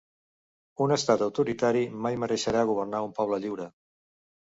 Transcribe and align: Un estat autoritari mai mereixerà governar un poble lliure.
Un 0.85 0.93
estat 0.95 1.25
autoritari 1.27 1.85
mai 2.07 2.19
mereixerà 2.25 2.67
governar 2.73 3.07
un 3.13 3.17
poble 3.23 3.43
lliure. 3.47 3.73